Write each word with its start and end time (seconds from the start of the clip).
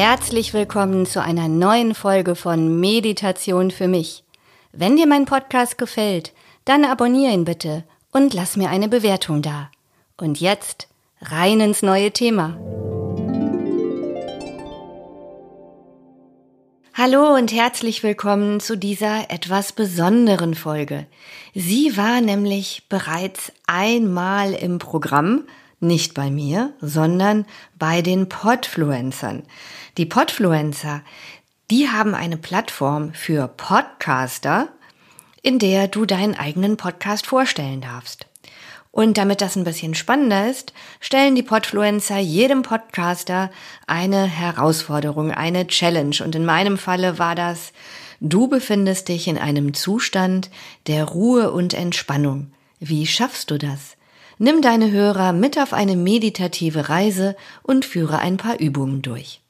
Herzlich 0.00 0.54
willkommen 0.54 1.06
zu 1.06 1.20
einer 1.20 1.48
neuen 1.48 1.92
Folge 1.92 2.36
von 2.36 2.78
Meditation 2.78 3.72
für 3.72 3.88
mich. 3.88 4.22
Wenn 4.70 4.96
dir 4.96 5.08
mein 5.08 5.24
Podcast 5.24 5.76
gefällt, 5.76 6.32
dann 6.64 6.84
abonniere 6.84 7.32
ihn 7.32 7.44
bitte 7.44 7.82
und 8.12 8.32
lass 8.32 8.56
mir 8.56 8.70
eine 8.70 8.88
Bewertung 8.88 9.42
da. 9.42 9.72
Und 10.16 10.38
jetzt 10.38 10.86
rein 11.20 11.58
ins 11.58 11.82
neue 11.82 12.12
Thema. 12.12 12.56
Hallo 16.94 17.34
und 17.34 17.50
herzlich 17.52 18.04
willkommen 18.04 18.60
zu 18.60 18.78
dieser 18.78 19.32
etwas 19.32 19.72
besonderen 19.72 20.54
Folge. 20.54 21.08
Sie 21.56 21.96
war 21.96 22.20
nämlich 22.20 22.84
bereits 22.88 23.50
einmal 23.66 24.52
im 24.54 24.78
Programm, 24.78 25.42
nicht 25.80 26.14
bei 26.14 26.30
mir, 26.30 26.72
sondern 26.80 27.46
bei 27.78 28.02
den 28.02 28.28
Podfluencern. 28.28 29.44
Die 29.96 30.06
Podfluencer, 30.06 31.02
die 31.70 31.88
haben 31.88 32.14
eine 32.14 32.36
Plattform 32.36 33.12
für 33.12 33.48
Podcaster, 33.48 34.68
in 35.42 35.58
der 35.58 35.88
du 35.88 36.04
deinen 36.04 36.34
eigenen 36.34 36.76
Podcast 36.76 37.26
vorstellen 37.26 37.80
darfst. 37.80 38.26
Und 38.90 39.18
damit 39.18 39.40
das 39.40 39.54
ein 39.54 39.64
bisschen 39.64 39.94
spannender 39.94 40.50
ist, 40.50 40.72
stellen 40.98 41.34
die 41.34 41.42
Podfluencer 41.42 42.18
jedem 42.18 42.62
Podcaster 42.62 43.50
eine 43.86 44.24
Herausforderung, 44.24 45.30
eine 45.30 45.66
Challenge. 45.66 46.16
Und 46.24 46.34
in 46.34 46.44
meinem 46.44 46.78
Falle 46.78 47.18
war 47.18 47.34
das, 47.34 47.72
du 48.20 48.48
befindest 48.48 49.08
dich 49.08 49.28
in 49.28 49.38
einem 49.38 49.74
Zustand 49.74 50.50
der 50.86 51.04
Ruhe 51.04 51.52
und 51.52 51.74
Entspannung. 51.74 52.50
Wie 52.80 53.06
schaffst 53.06 53.50
du 53.50 53.58
das? 53.58 53.97
Nimm 54.38 54.62
deine 54.62 54.92
Hörer 54.92 55.32
mit 55.32 55.58
auf 55.58 55.72
eine 55.72 55.96
meditative 55.96 56.88
Reise 56.88 57.36
und 57.62 57.84
führe 57.84 58.20
ein 58.20 58.36
paar 58.36 58.60
Übungen 58.60 59.02
durch. 59.02 59.40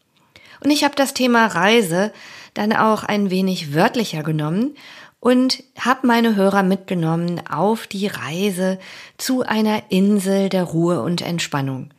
Und 0.64 0.70
ich 0.70 0.82
habe 0.82 0.94
das 0.96 1.14
Thema 1.14 1.46
Reise 1.46 2.12
dann 2.54 2.72
auch 2.72 3.04
ein 3.04 3.30
wenig 3.30 3.74
wörtlicher 3.74 4.22
genommen 4.22 4.74
und 5.20 5.62
habe 5.78 6.06
meine 6.06 6.36
Hörer 6.36 6.62
mitgenommen 6.62 7.42
auf 7.50 7.86
die 7.86 8.06
Reise 8.06 8.78
zu 9.18 9.42
einer 9.42 9.82
Insel 9.90 10.48
der 10.48 10.64
Ruhe 10.64 11.02
und 11.02 11.20
Entspannung. 11.20 11.90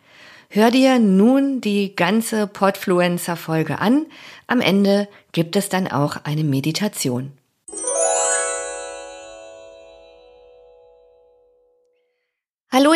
Hör 0.49 0.71
dir 0.71 0.97
nun 0.97 1.61
die 1.61 1.95
ganze 1.95 2.47
Podfluencer 2.47 3.35
Folge 3.35 3.79
an. 3.79 4.07
Am 4.47 4.61
Ende 4.61 5.07
gibt 5.31 5.55
es 5.55 5.69
dann 5.69 5.87
auch 5.87 6.17
eine 6.23 6.43
Meditation. 6.43 7.33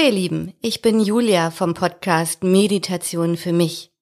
Ihr 0.04 0.12
Lieben, 0.12 0.54
ich 0.60 0.82
bin 0.82 1.00
Julia 1.00 1.50
vom 1.50 1.74
Podcast 1.74 2.44
Meditation 2.44 3.38
für 3.38 3.54
mich. 3.54 3.94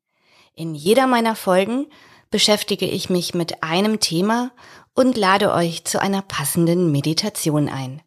In 0.56 0.74
jeder 0.74 1.06
meiner 1.06 1.36
Folgen 1.36 1.86
beschäftige 2.32 2.88
ich 2.88 3.12
mich 3.12 3.36
mit 3.36 3.62
einem 3.62 4.00
Thema 4.00 4.52
und 4.96 5.16
lade 5.16 5.54
euch 5.54 5.86
zu 5.86 6.02
einer 6.02 6.24
passenden 6.24 6.92
Meditation 6.92 7.70
ein. 7.70 8.02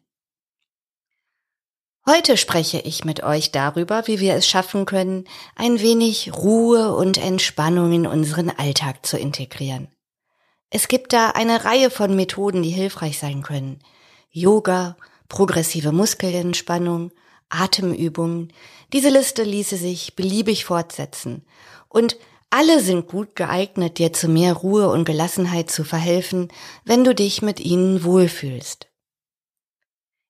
Heute 2.05 2.35
spreche 2.35 2.79
ich 2.79 3.05
mit 3.05 3.23
euch 3.23 3.53
darüber, 3.53 4.07
wie 4.07 4.19
wir 4.19 4.33
es 4.33 4.45
schaffen 4.45 4.85
können, 4.85 5.23
ein 5.55 5.79
wenig 5.79 6.33
Ruhe 6.35 6.93
und 6.93 7.17
Entspannung 7.17 7.93
in 7.93 8.07
unseren 8.07 8.49
Alltag 8.49 9.05
zu 9.05 9.17
integrieren. 9.17 9.87
Es 10.69 10.89
gibt 10.89 11.13
da 11.13 11.29
eine 11.29 11.63
Reihe 11.63 11.89
von 11.89 12.13
Methoden, 12.13 12.61
die 12.61 12.71
hilfreich 12.71 13.17
sein 13.17 13.41
können. 13.41 13.79
Yoga, 14.31 14.97
progressive 15.29 15.93
Muskelentspannung, 15.93 17.11
Atemübungen. 17.49 18.51
Diese 18.93 19.09
Liste 19.09 19.43
ließe 19.43 19.77
sich 19.77 20.15
beliebig 20.15 20.65
fortsetzen. 20.65 21.45
Und 21.89 22.17
alle 22.49 22.79
sind 22.81 23.07
gut 23.07 23.35
geeignet, 23.35 23.97
dir 23.97 24.13
zu 24.13 24.27
mehr 24.27 24.53
Ruhe 24.53 24.89
und 24.89 25.05
Gelassenheit 25.05 25.69
zu 25.69 25.83
verhelfen, 25.83 26.49
wenn 26.83 27.03
du 27.03 27.13
dich 27.13 27.41
mit 27.41 27.59
ihnen 27.59 28.03
wohlfühlst. 28.03 28.87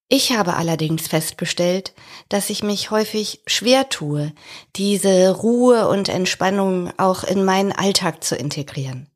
Ich 0.08 0.32
habe 0.32 0.54
allerdings 0.54 1.08
festgestellt, 1.08 1.92
dass 2.28 2.48
ich 2.50 2.62
mich 2.62 2.92
häufig 2.92 3.42
schwer 3.46 3.88
tue, 3.88 4.32
diese 4.76 5.34
Ruhe 5.36 5.88
und 5.88 6.08
Entspannung 6.08 6.92
auch 6.96 7.24
in 7.24 7.44
meinen 7.44 7.72
Alltag 7.72 8.22
zu 8.22 8.36
integrieren. 8.36 9.10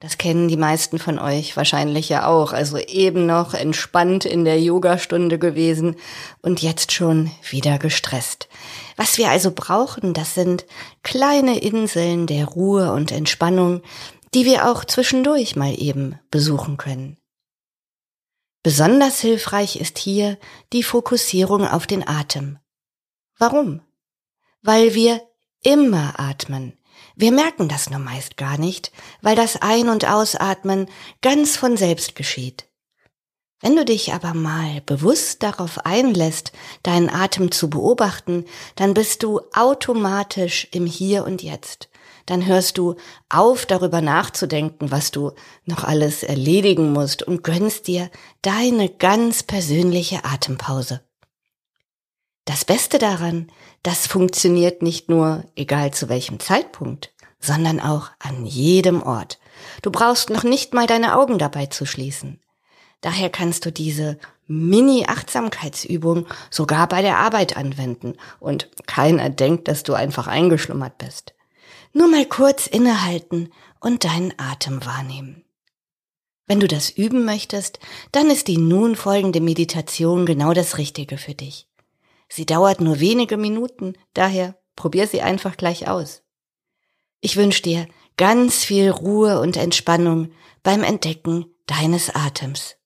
Das 0.00 0.16
kennen 0.16 0.48
die 0.48 0.56
meisten 0.56 0.98
von 0.98 1.18
euch 1.18 1.58
wahrscheinlich 1.58 2.08
ja 2.08 2.26
auch. 2.26 2.54
Also 2.54 2.78
eben 2.78 3.26
noch 3.26 3.52
entspannt 3.52 4.24
in 4.24 4.46
der 4.46 4.58
Yogastunde 4.58 5.38
gewesen 5.38 5.96
und 6.40 6.62
jetzt 6.62 6.92
schon 6.92 7.30
wieder 7.48 7.78
gestresst. 7.78 8.48
Was 8.96 9.18
wir 9.18 9.28
also 9.28 9.52
brauchen, 9.54 10.14
das 10.14 10.34
sind 10.34 10.64
kleine 11.02 11.58
Inseln 11.58 12.26
der 12.26 12.46
Ruhe 12.46 12.92
und 12.92 13.12
Entspannung, 13.12 13.82
die 14.32 14.46
wir 14.46 14.70
auch 14.70 14.86
zwischendurch 14.86 15.54
mal 15.54 15.74
eben 15.78 16.18
besuchen 16.30 16.78
können. 16.78 17.18
Besonders 18.62 19.20
hilfreich 19.20 19.80
ist 19.80 19.98
hier 19.98 20.38
die 20.72 20.82
Fokussierung 20.82 21.66
auf 21.66 21.86
den 21.86 22.08
Atem. 22.08 22.58
Warum? 23.38 23.82
Weil 24.62 24.94
wir 24.94 25.20
immer 25.62 26.18
atmen. 26.18 26.79
Wir 27.20 27.32
merken 27.32 27.68
das 27.68 27.90
nur 27.90 27.98
meist 27.98 28.38
gar 28.38 28.56
nicht, 28.56 28.92
weil 29.20 29.36
das 29.36 29.60
Ein- 29.60 29.90
und 29.90 30.08
Ausatmen 30.08 30.86
ganz 31.20 31.54
von 31.54 31.76
selbst 31.76 32.14
geschieht. 32.14 32.66
Wenn 33.60 33.76
du 33.76 33.84
dich 33.84 34.14
aber 34.14 34.32
mal 34.32 34.80
bewusst 34.86 35.42
darauf 35.42 35.84
einlässt, 35.84 36.52
deinen 36.82 37.10
Atem 37.10 37.52
zu 37.52 37.68
beobachten, 37.68 38.46
dann 38.74 38.94
bist 38.94 39.22
du 39.22 39.42
automatisch 39.52 40.66
im 40.70 40.86
Hier 40.86 41.26
und 41.26 41.42
Jetzt. 41.42 41.90
Dann 42.24 42.46
hörst 42.46 42.78
du 42.78 42.96
auf, 43.28 43.66
darüber 43.66 44.00
nachzudenken, 44.00 44.90
was 44.90 45.10
du 45.10 45.32
noch 45.66 45.84
alles 45.84 46.22
erledigen 46.22 46.90
musst 46.94 47.22
und 47.22 47.44
gönnst 47.44 47.86
dir 47.86 48.10
deine 48.40 48.88
ganz 48.88 49.42
persönliche 49.42 50.24
Atempause. 50.24 51.02
Das 52.44 52.64
Beste 52.64 52.98
daran, 52.98 53.50
das 53.82 54.06
funktioniert 54.06 54.82
nicht 54.82 55.08
nur 55.08 55.44
egal 55.56 55.92
zu 55.92 56.08
welchem 56.08 56.40
Zeitpunkt, 56.40 57.12
sondern 57.38 57.80
auch 57.80 58.10
an 58.18 58.44
jedem 58.44 59.02
Ort. 59.02 59.38
Du 59.82 59.90
brauchst 59.90 60.30
noch 60.30 60.42
nicht 60.42 60.74
mal 60.74 60.86
deine 60.86 61.16
Augen 61.18 61.38
dabei 61.38 61.66
zu 61.66 61.86
schließen. 61.86 62.40
Daher 63.00 63.30
kannst 63.30 63.64
du 63.64 63.72
diese 63.72 64.18
Mini-Achtsamkeitsübung 64.46 66.26
sogar 66.50 66.88
bei 66.88 67.02
der 67.02 67.18
Arbeit 67.18 67.56
anwenden 67.56 68.14
und 68.40 68.68
keiner 68.86 69.30
denkt, 69.30 69.68
dass 69.68 69.84
du 69.84 69.94
einfach 69.94 70.26
eingeschlummert 70.26 70.98
bist. 70.98 71.34
Nur 71.92 72.08
mal 72.08 72.26
kurz 72.26 72.66
innehalten 72.66 73.52
und 73.80 74.04
deinen 74.04 74.34
Atem 74.38 74.84
wahrnehmen. 74.84 75.44
Wenn 76.46 76.60
du 76.60 76.66
das 76.66 76.90
üben 76.90 77.24
möchtest, 77.24 77.78
dann 78.12 78.28
ist 78.28 78.48
die 78.48 78.58
nun 78.58 78.96
folgende 78.96 79.40
Meditation 79.40 80.26
genau 80.26 80.52
das 80.52 80.78
Richtige 80.78 81.16
für 81.16 81.34
dich. 81.34 81.69
Sie 82.32 82.46
dauert 82.46 82.80
nur 82.80 83.00
wenige 83.00 83.36
Minuten, 83.36 83.94
daher 84.14 84.56
probier 84.76 85.06
sie 85.06 85.20
einfach 85.20 85.56
gleich 85.56 85.88
aus. 85.88 86.22
Ich 87.20 87.36
wünsche 87.36 87.62
dir 87.62 87.88
ganz 88.16 88.64
viel 88.64 88.90
Ruhe 88.90 89.40
und 89.40 89.56
Entspannung 89.56 90.32
beim 90.62 90.82
Entdecken 90.82 91.46
deines 91.66 92.14
Atems. 92.14 92.76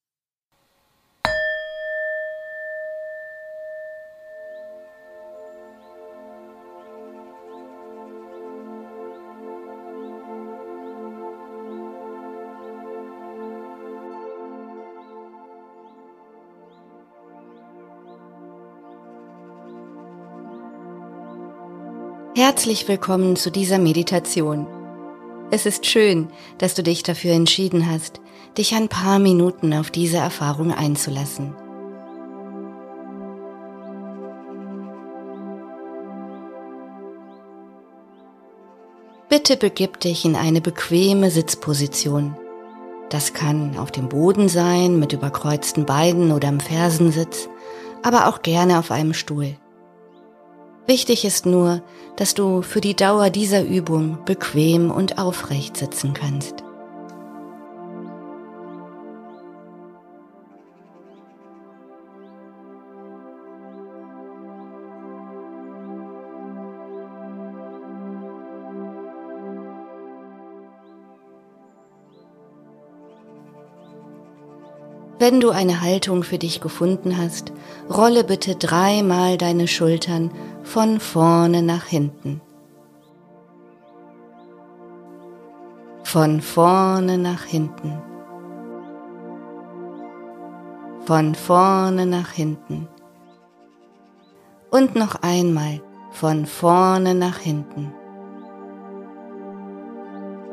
Herzlich 22.36 22.88
willkommen 22.88 23.36
zu 23.36 23.52
dieser 23.52 23.78
Meditation. 23.78 24.66
Es 25.52 25.66
ist 25.66 25.86
schön, 25.86 26.30
dass 26.58 26.74
du 26.74 26.82
dich 26.82 27.04
dafür 27.04 27.30
entschieden 27.30 27.88
hast, 27.88 28.20
dich 28.58 28.74
ein 28.74 28.88
paar 28.88 29.20
Minuten 29.20 29.72
auf 29.72 29.92
diese 29.92 30.16
Erfahrung 30.16 30.72
einzulassen. 30.74 31.54
Bitte 39.28 39.56
begib 39.56 40.00
dich 40.00 40.24
in 40.24 40.34
eine 40.34 40.60
bequeme 40.60 41.30
Sitzposition. 41.30 42.36
Das 43.10 43.32
kann 43.32 43.78
auf 43.78 43.92
dem 43.92 44.08
Boden 44.08 44.48
sein, 44.48 44.98
mit 44.98 45.12
überkreuzten 45.12 45.86
Beinen 45.86 46.32
oder 46.32 46.48
im 46.48 46.58
Fersensitz, 46.58 47.48
aber 48.02 48.26
auch 48.26 48.42
gerne 48.42 48.80
auf 48.80 48.90
einem 48.90 49.14
Stuhl. 49.14 49.56
Wichtig 50.86 51.24
ist 51.24 51.46
nur, 51.46 51.82
dass 52.16 52.34
du 52.34 52.60
für 52.60 52.82
die 52.82 52.94
Dauer 52.94 53.30
dieser 53.30 53.64
Übung 53.64 54.18
bequem 54.26 54.90
und 54.90 55.18
aufrecht 55.18 55.78
sitzen 55.78 56.12
kannst. 56.12 56.62
Wenn 75.18 75.40
du 75.40 75.48
eine 75.48 75.80
Haltung 75.80 76.22
für 76.22 76.36
dich 76.36 76.60
gefunden 76.60 77.16
hast, 77.16 77.52
rolle 77.88 78.24
bitte 78.24 78.56
dreimal 78.56 79.38
deine 79.38 79.68
Schultern 79.68 80.30
von 80.64 80.98
vorne 80.98 81.62
nach 81.62 81.84
hinten. 81.84 82.40
Von 86.02 86.40
vorne 86.40 87.18
nach 87.18 87.44
hinten. 87.44 88.02
Von 91.04 91.34
vorne 91.34 92.06
nach 92.06 92.30
hinten. 92.30 92.88
Und 94.70 94.96
noch 94.96 95.16
einmal 95.22 95.80
von 96.10 96.46
vorne 96.46 97.14
nach 97.14 97.38
hinten. 97.38 97.92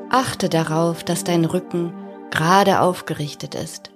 Achte 0.10 0.50
darauf, 0.50 1.04
dass 1.04 1.24
dein 1.24 1.46
Rücken 1.46 1.94
gerade 2.32 2.82
aufgerichtet 2.82 3.56
ist. 3.56 3.92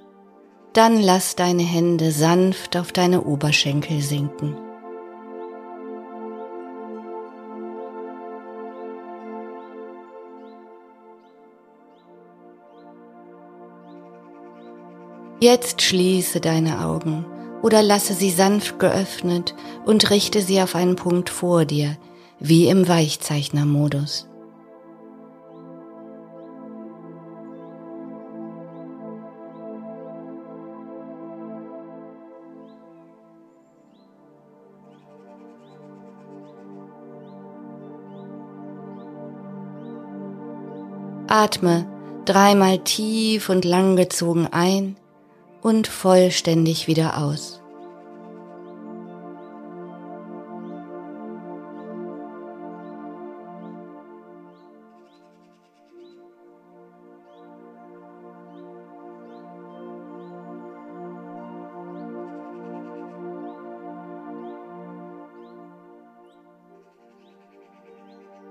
Dann 0.74 1.02
lass 1.02 1.36
deine 1.36 1.64
Hände 1.64 2.12
sanft 2.12 2.78
auf 2.78 2.92
deine 2.92 3.24
Oberschenkel 3.24 4.02
sinken. 4.02 4.65
Jetzt 15.48 15.84
schließe 15.84 16.40
deine 16.40 16.84
Augen 16.84 17.24
oder 17.62 17.84
lasse 17.84 18.16
sie 18.16 18.32
sanft 18.32 18.80
geöffnet 18.80 19.54
und 19.86 20.10
richte 20.10 20.42
sie 20.42 20.60
auf 20.60 20.74
einen 20.74 20.96
Punkt 20.96 21.30
vor 21.30 21.66
dir, 21.66 21.98
wie 22.40 22.68
im 22.68 22.88
Weichzeichnermodus. 22.88 24.28
Atme 41.28 41.86
dreimal 42.26 42.80
tief 42.80 43.50
und 43.50 43.64
langgezogen 43.64 44.48
ein 44.52 44.96
und 45.66 45.88
vollständig 45.88 46.86
wieder 46.86 47.18
aus. 47.18 47.60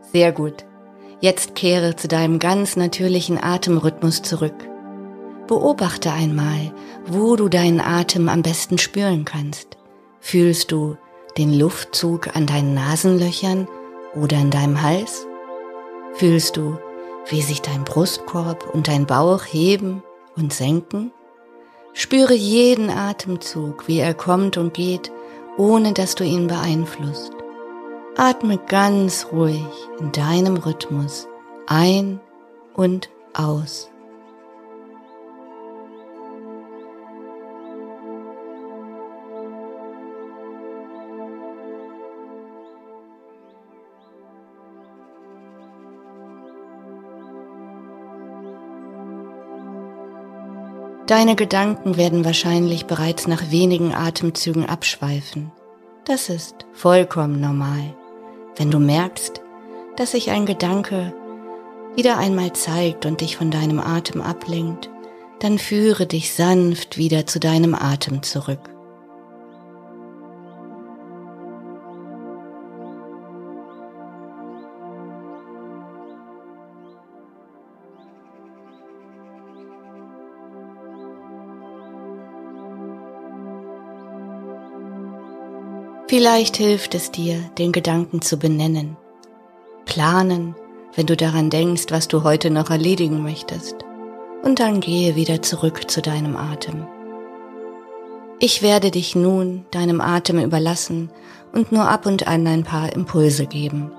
Sehr 0.02 0.32
gut. 0.32 0.64
Jetzt 1.20 1.54
kehre 1.54 1.94
zu 1.94 2.08
deinem 2.08 2.40
ganz 2.40 2.74
natürlichen 2.74 3.38
Atemrhythmus 3.40 4.22
zurück. 4.22 4.73
Beobachte 5.46 6.10
einmal, 6.10 6.72
wo 7.06 7.36
du 7.36 7.48
deinen 7.48 7.80
Atem 7.80 8.28
am 8.28 8.42
besten 8.42 8.78
spüren 8.78 9.24
kannst. 9.24 9.76
Fühlst 10.20 10.72
du 10.72 10.96
den 11.36 11.52
Luftzug 11.58 12.34
an 12.34 12.46
deinen 12.46 12.74
Nasenlöchern 12.74 13.68
oder 14.14 14.38
in 14.38 14.50
deinem 14.50 14.80
Hals? 14.80 15.26
Fühlst 16.14 16.56
du, 16.56 16.78
wie 17.28 17.42
sich 17.42 17.60
dein 17.60 17.84
Brustkorb 17.84 18.72
und 18.72 18.88
dein 18.88 19.06
Bauch 19.06 19.44
heben 19.44 20.02
und 20.36 20.52
senken? 20.52 21.12
Spüre 21.92 22.34
jeden 22.34 22.90
Atemzug, 22.90 23.86
wie 23.86 23.98
er 23.98 24.14
kommt 24.14 24.56
und 24.56 24.74
geht, 24.74 25.12
ohne 25.56 25.92
dass 25.92 26.14
du 26.14 26.24
ihn 26.24 26.46
beeinflusst. 26.46 27.32
Atme 28.16 28.58
ganz 28.58 29.26
ruhig 29.32 29.64
in 30.00 30.12
deinem 30.12 30.56
Rhythmus 30.56 31.28
ein 31.66 32.20
und 32.74 33.10
aus. 33.32 33.90
Deine 51.06 51.36
Gedanken 51.36 51.98
werden 51.98 52.24
wahrscheinlich 52.24 52.86
bereits 52.86 53.26
nach 53.26 53.50
wenigen 53.50 53.94
Atemzügen 53.94 54.64
abschweifen. 54.64 55.52
Das 56.06 56.30
ist 56.30 56.64
vollkommen 56.72 57.40
normal. 57.40 57.94
Wenn 58.56 58.70
du 58.70 58.78
merkst, 58.78 59.42
dass 59.96 60.12
sich 60.12 60.30
ein 60.30 60.46
Gedanke 60.46 61.12
wieder 61.94 62.16
einmal 62.16 62.54
zeigt 62.54 63.04
und 63.04 63.20
dich 63.20 63.36
von 63.36 63.50
deinem 63.50 63.80
Atem 63.80 64.22
ablenkt, 64.22 64.88
dann 65.40 65.58
führe 65.58 66.06
dich 66.06 66.32
sanft 66.32 66.96
wieder 66.96 67.26
zu 67.26 67.38
deinem 67.38 67.74
Atem 67.74 68.22
zurück. 68.22 68.73
Vielleicht 86.16 86.58
hilft 86.58 86.94
es 86.94 87.10
dir, 87.10 87.40
den 87.58 87.72
Gedanken 87.72 88.22
zu 88.22 88.36
benennen. 88.36 88.96
Planen, 89.84 90.54
wenn 90.94 91.06
du 91.06 91.16
daran 91.16 91.50
denkst, 91.50 91.86
was 91.88 92.06
du 92.06 92.22
heute 92.22 92.50
noch 92.50 92.70
erledigen 92.70 93.24
möchtest. 93.24 93.78
Und 94.44 94.60
dann 94.60 94.78
gehe 94.78 95.16
wieder 95.16 95.42
zurück 95.42 95.90
zu 95.90 96.02
deinem 96.02 96.36
Atem. 96.36 96.86
Ich 98.38 98.62
werde 98.62 98.92
dich 98.92 99.16
nun 99.16 99.66
deinem 99.72 100.00
Atem 100.00 100.38
überlassen 100.38 101.10
und 101.52 101.72
nur 101.72 101.88
ab 101.88 102.06
und 102.06 102.28
an 102.28 102.46
ein 102.46 102.62
paar 102.62 102.92
Impulse 102.92 103.46
geben. 103.46 103.90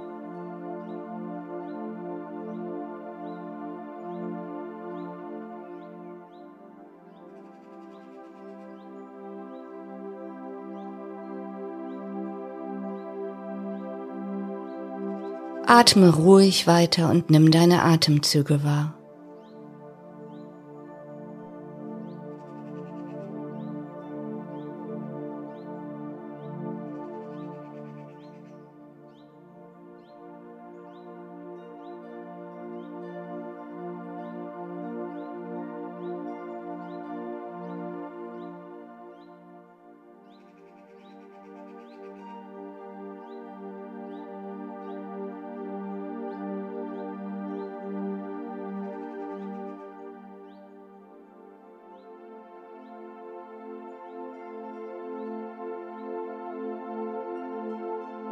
Atme 15.77 16.09
ruhig 16.09 16.67
weiter 16.67 17.09
und 17.09 17.29
nimm 17.29 17.51
deine 17.51 17.83
Atemzüge 17.83 18.63
wahr. 18.63 18.93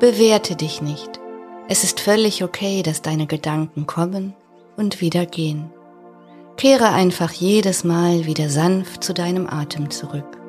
Bewerte 0.04 0.58
dich 0.58 0.82
nicht. 0.82 1.22
Es 1.70 1.86
ist 1.86 2.02
völlig 2.02 2.44
okay, 2.44 2.84
dass 2.84 3.02
deine 3.02 3.26
Gedanken 3.26 3.88
kommen 3.88 4.34
und 4.76 5.00
wieder 5.00 5.26
gehen. 5.26 5.72
Kehre 6.58 6.90
einfach 6.90 7.32
jedes 7.32 7.86
Mal 7.86 8.26
wieder 8.26 8.50
sanft 8.50 9.02
zu 9.02 9.14
deinem 9.14 9.48
Atem 9.48 9.92
zurück. 9.92 10.43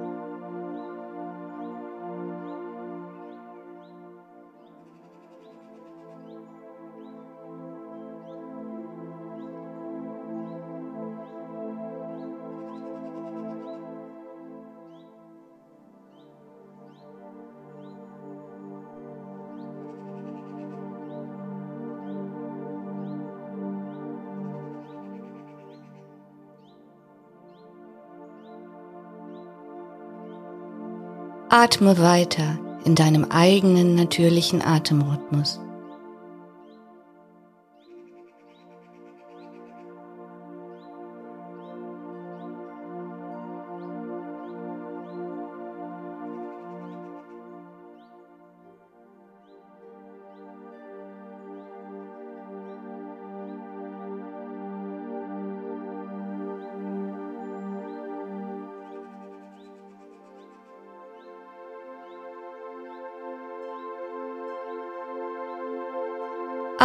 Atme 31.56 31.98
weiter 31.98 32.58
in 32.84 32.96
deinem 32.96 33.26
eigenen 33.30 33.94
natürlichen 33.94 34.60
Atemrhythmus. 34.60 35.60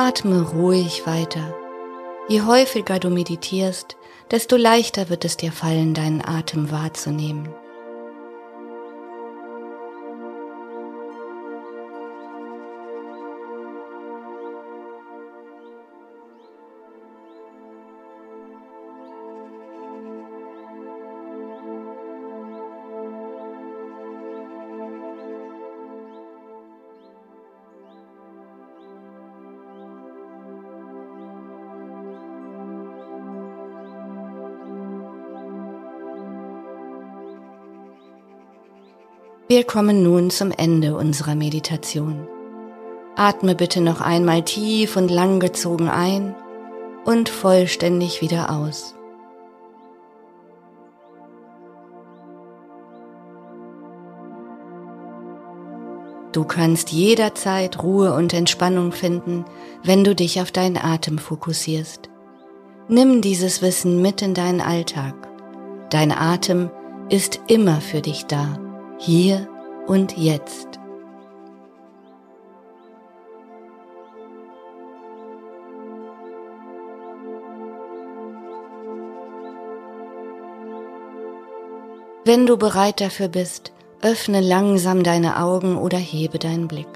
Atme 0.01 0.43
ruhig 0.43 1.05
weiter. 1.05 1.53
Je 2.29 2.43
häufiger 2.43 2.99
du 2.99 3.09
meditierst, 3.09 3.97
desto 4.31 4.55
leichter 4.55 5.09
wird 5.09 5.25
es 5.25 5.35
dir 5.35 5.51
fallen, 5.51 5.93
deinen 5.93 6.23
Atem 6.23 6.71
wahrzunehmen. 6.71 7.49
Wir 39.51 39.63
kommen 39.63 40.03
nun 40.03 40.29
zum 40.29 40.51
Ende 40.51 40.95
unserer 40.95 41.33
Meditation. 41.33 42.27
Atme 43.15 43.55
bitte 43.55 43.81
noch 43.81 43.99
einmal 43.99 44.43
tief 44.43 44.95
und 44.95 45.09
langgezogen 45.09 45.89
ein 45.89 46.35
und 47.03 47.29
vollständig 47.29 48.21
wieder 48.21 48.51
aus. 48.51 48.93
Du 56.31 56.43
kannst 56.43 56.91
jederzeit 56.91 57.81
Ruhe 57.81 58.13
und 58.13 58.35
Entspannung 58.35 58.91
finden, 58.91 59.45
wenn 59.83 60.03
du 60.03 60.13
dich 60.13 60.39
auf 60.41 60.51
deinen 60.51 60.77
Atem 60.77 61.17
fokussierst. 61.17 62.11
Nimm 62.87 63.21
dieses 63.21 63.63
Wissen 63.63 63.99
mit 63.99 64.21
in 64.21 64.35
deinen 64.35 64.61
Alltag. 64.61 65.15
Dein 65.89 66.11
Atem 66.11 66.69
ist 67.09 67.39
immer 67.47 67.81
für 67.81 68.01
dich 68.01 68.27
da 68.27 68.59
hier 68.99 69.47
und 69.87 70.17
jetzt. 70.17 70.67
Wenn 82.25 82.45
du 82.45 82.57
bereit 82.57 83.01
dafür 83.01 83.29
bist, 83.29 83.71
öffne 84.01 84.41
langsam 84.41 85.03
deine 85.03 85.41
Augen 85.41 85.77
oder 85.77 85.97
hebe 85.97 86.37
deinen 86.37 86.67
Blick. 86.67 86.87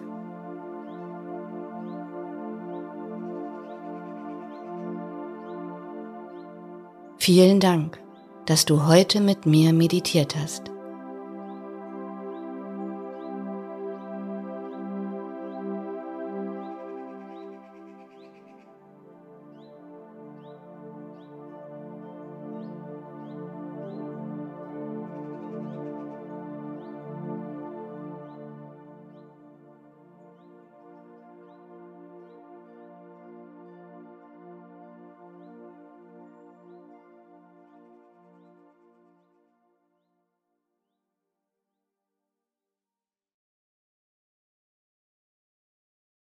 Vielen 7.18 7.62
Dank, 7.62 8.00
dass 8.46 8.66
du 8.66 8.86
heute 8.86 9.22
mit 9.22 9.46
mir 9.46 9.72
meditiert 9.72 10.36
hast. 10.36 10.73